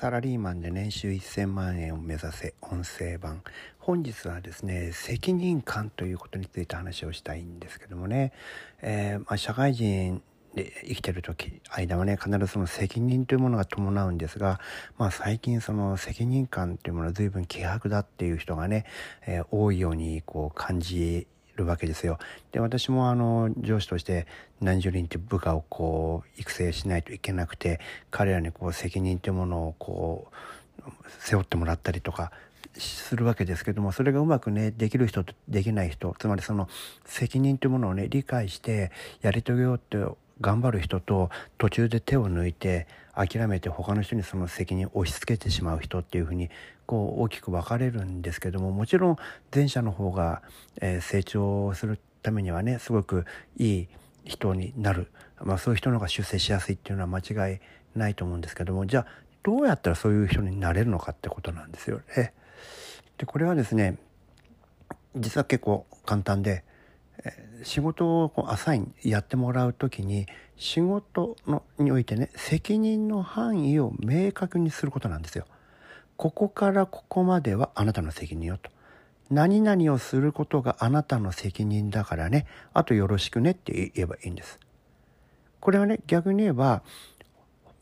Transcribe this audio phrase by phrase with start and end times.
[0.00, 3.42] サラリーマンで年収1000万円を目指せ音声版。
[3.80, 8.32] 本日はですね責任感ということについて話をしたいんですけどもね、
[8.80, 10.22] えー、まあ、社会人
[10.54, 14.60] で生きてる時間はね必ずその責任というものが伴うんですが、
[14.98, 18.84] まあ、最近その責任感というものは随分希薄だっていう人がね、
[19.26, 21.26] えー、多いようにこう感じ
[21.58, 22.18] るわけですよ。
[22.52, 24.26] で私もあの上司として
[24.60, 27.80] 何十人って部下をこう育成しないといけなくて
[28.10, 30.32] 彼らにこう責任というものをこう
[31.20, 32.32] 背負ってもらったりとか
[32.76, 36.68] するわけですけどもそれがうまくねできる人とできない人つまりその
[37.04, 38.90] 責任というものをね理解して
[39.20, 39.98] やり遂げようって
[40.40, 46.50] 頑張る人と途中で手を抜いて諦めて他の人にその責任を押し付けてしまう人っていうふうに
[46.86, 49.16] こう大きく分かれるんですけどももちろん
[49.54, 50.42] 前者の方が、
[50.80, 53.24] え成長するためにはねすごく
[53.56, 53.88] いい
[54.24, 55.10] 人になる、
[55.42, 57.60] まあ、そういう人の方が出世しやすいっていうのは間違い
[57.96, 59.06] ないと思うんですけどもじゃあ
[59.42, 62.32] どうやったらそういう人になれるのかってことなんですよね。
[63.16, 63.98] でこれはですね
[65.16, 66.64] 実は結構簡単で
[67.62, 75.46] 仕事をこうアサインやってもらう時に仕事のにおいてね責任の範囲を明確にすることなんですよ。
[76.16, 78.70] ここからここまではあなたの責任よと。
[79.30, 84.58] 何々をすることがあなたの責任だからねあとよろしくねって言えばいいんです。
[85.60, 86.82] これはね逆に言えば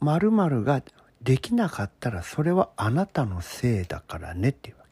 [0.01, 0.83] 〇〇が
[1.23, 4.91] できなかったらそれはあなたのせいだからねっていうわけ。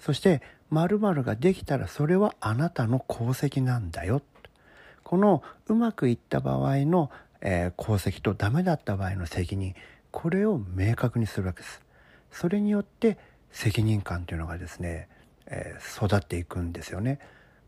[0.00, 4.22] そして〇〇ができたらそれはあなたの功績なんだよ。
[5.04, 7.10] このうまくいった場合の、
[7.42, 9.74] えー、功績とダメだった場合の責任
[10.10, 11.82] これを明確にするわけです。
[12.30, 13.18] それによって
[13.50, 15.08] 責任感というのがですね、
[15.46, 17.18] えー、育っていくんですよね。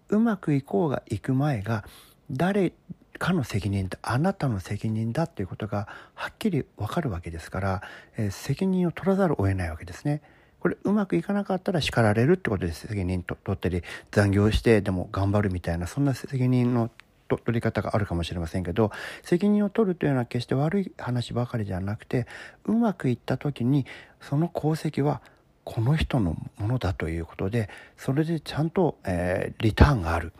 [0.08, 1.84] うまくいこうがいく前が
[2.30, 2.72] 誰
[3.18, 7.83] かの責任だあなたの責任だということがはっきり分かるわけですから、
[8.17, 10.23] えー、責任を取らざるを得ないわけですね。
[10.64, 16.91] これうまくいかなかったら叱られるってことで責任と取ったり残業してでも頑張るみたいなそんな責任の
[17.29, 18.91] 取り方があるかもしれませんけど
[19.23, 22.27] 責任を取るというのは決して悪い話ばかりじゃなくて
[22.64, 23.85] うまくいった時に
[24.23, 25.20] その功績は
[25.64, 30.33] この人のものだということでそれでちゃんと、えー、リターンがある、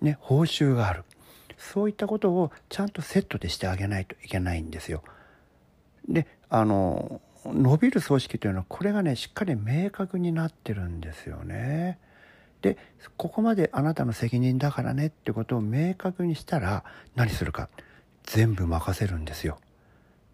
[0.00, 1.02] ね、報酬がある
[1.58, 5.02] そういったことをちゃんとセットでしてあげないといけないんですよ。
[6.08, 11.98] であの伸びる組織というのはこれがねしっかり明確になってるんですよね。
[12.62, 12.78] で
[13.18, 16.84] ここまであなたの責任だからねってことを明確にしたら
[17.14, 17.68] 何するか
[18.24, 19.58] 全部任せるんですよ。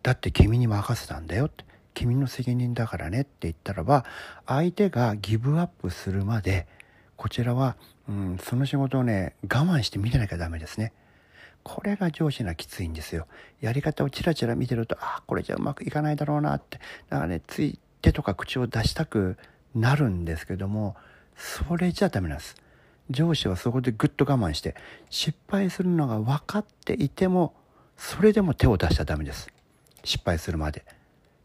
[0.03, 4.05] だって君に任せたんだよって君の責任だからねって言ったらば
[4.47, 6.67] 相手がギブアップするまで
[7.17, 7.77] こちらは、
[8.09, 10.93] うん、その仕事をね我慢して見てなきゃダメですね。
[11.63, 13.27] これが上司がきついんですよ。
[13.61, 16.79] やり方をチラチラ見てると、ああ、これじゃうまくいかないだろうなって。
[17.09, 19.37] だからね、つい手とか口を出したく
[19.75, 20.97] なるんですけども、
[21.37, 22.57] それじゃダメなんです。
[23.11, 24.75] 上司はそこでぐっと我慢して、
[25.11, 27.55] 失敗するのが分かっていても、
[27.97, 29.49] それでも手を出しちゃダメです。
[30.05, 30.85] 失敗するまで。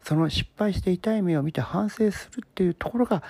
[0.02, 3.22] その失敗して痛い目を見て反省するっていうところが、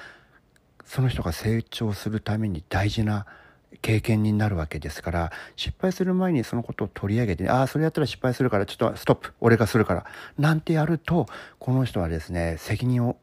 [0.84, 3.26] その人が成長するために大事な
[3.82, 10.06] 経験になるわけですから失敗する前にそのことを取り上げて、ね、ああそれやったら失敗するからちょっとストップ俺がするから
[10.38, 11.26] なんてやると
[11.58, 13.16] この人はですね責任を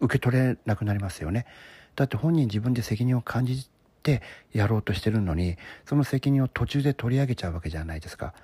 [0.00, 1.46] 受け取れなくなりますよね。
[1.94, 3.68] だって本人自分で責任を感じ
[4.02, 4.22] て
[4.52, 5.56] やろうとしてるのに
[5.86, 8.34] その責任を途中で取り上げちゃうわけじゃないですか。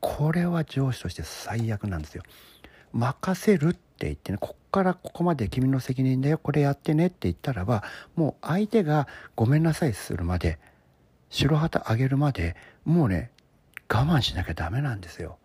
[0.00, 2.22] これは上司として最悪なんですよ。
[2.92, 7.82] 任せるって言ってねこっからここまで君の責任だよこれやってねって言ったらば
[8.16, 10.58] もう相手がごめんなさいするまで
[11.32, 12.54] 白旗上げるまで
[12.84, 13.30] もうね
[13.90, 15.38] 我慢しなきゃダメなんですよ。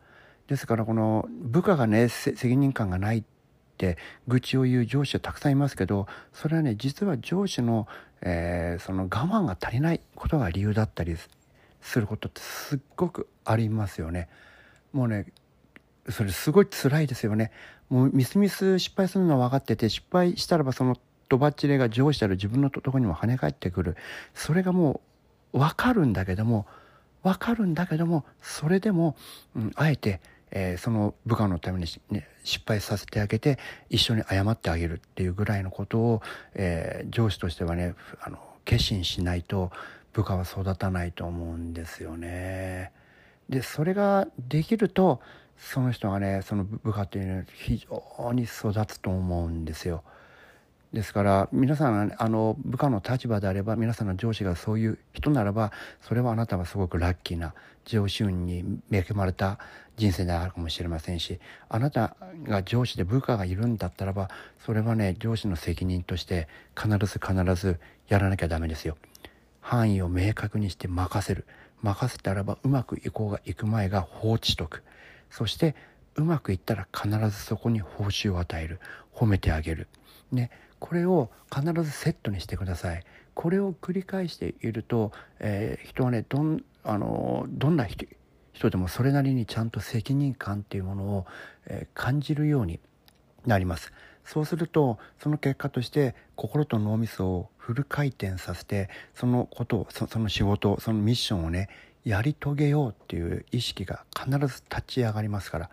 [0.48, 3.24] ですからこの部下がね責任感がないっ
[3.78, 3.98] て
[4.28, 7.88] 愚痴を言う上司はたくさんいますけどそれはね実は上司の,、
[8.22, 11.16] えー、その我慢が足りないことが理由だったり
[11.82, 14.30] することってすっごくありますよね。
[14.94, 15.26] もうね
[16.10, 17.52] それすごい辛いですよね。
[17.90, 20.98] もうミスミス失敗するのは分かってて失敗したらばその
[21.30, 23.98] とばっちりが上司である自分のところにも跳ね返ってくる
[24.34, 25.02] それがも
[25.54, 26.66] 分かるんだけども
[27.24, 29.16] 分かるんだけどもそれでも、
[29.56, 30.22] うん、あえて、
[30.52, 33.60] えー、その部下のために、ね、失敗させてあげて
[33.90, 36.22] 一緒に謝ってあげるっていうぐらいのことを、
[36.54, 39.72] えー、上司としてはねあの決心しないと
[40.14, 42.92] 部下は育たないと思うんですよね。
[43.50, 45.22] でそれができると
[45.58, 50.04] その人がねその部下っていうのは非常に育つと思うんですよ。
[50.94, 57.54] ですから皆さんあの部下の立場であれば皆さんの上司がそういう人ならばそれはあなたはすごくラッキーな
[57.86, 59.60] 上司運に恵まれた
[59.98, 61.40] 人生であるかもしれませんし
[61.70, 64.30] あなたが上司で部下がいるんだったらば
[64.66, 68.98] それはね上司の責任として必ず必ずやらなきゃダメですよ。
[69.62, 71.46] 範囲を明確にして任せる。
[71.82, 74.84] 任せたらばうまくいこうがいく前が放置しとく。
[75.30, 75.76] そして
[76.16, 78.80] うまくいったら必ずそこに報酬を与える。
[79.14, 79.88] 褒めてあげる。
[80.32, 80.52] ね。
[80.80, 83.04] これを必ずセットにしてください。
[83.34, 88.08] これを繰り返していると、えー、人はねどんあのどんな人
[88.54, 91.26] 人でもそれなりにちゃんと責任感っていうものを、
[91.68, 92.80] えー、感じるように
[93.46, 93.94] なります。
[94.26, 101.70] そうするとその結果として心と脳みそをフル回転させてそのことをその仕事そのミッションをね
[102.04, 105.70] やり遂げようっていう意識が必ず立ち上がりますから。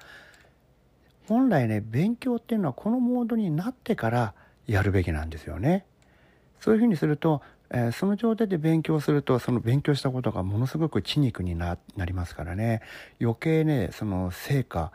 [1.26, 4.34] 本来ね勉強っていうのはこのモードになってから
[4.66, 5.84] やるべきなんですよね。
[6.60, 12.80] そういうふうにすると、えー、その状態で勉強するとその勉強したことがものすごく血肉になりますからね
[13.20, 14.90] 余計ねその成果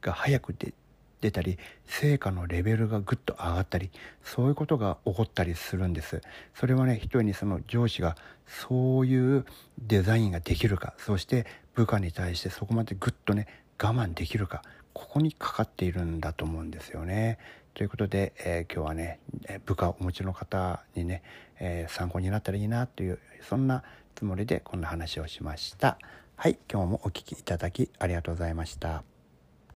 [0.00, 0.74] が早く出
[1.20, 3.90] 出たり成果のレベルがぐっと上がったり
[4.24, 6.20] そういうことが起こったりするんです
[6.52, 8.16] それはね人にその上司が
[8.46, 9.46] そういう
[9.78, 13.46] デザインができるかそして部下に対してそこまでぐっとね
[13.80, 17.38] 我慢できるかここにかかっているんだと思うんですよね。
[17.74, 19.18] ということで、えー、今日はね
[19.64, 21.22] 部下をお持ちの方にね、
[21.58, 23.18] えー、参考になったらいいなという
[23.48, 23.82] そんな
[24.14, 25.98] つもりでこんな話をしました。
[26.36, 29.11] はい今日もお聴きいただきありがとうございました。